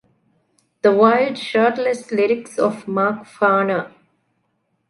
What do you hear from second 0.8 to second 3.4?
The wild, shirtless lyrics of Mark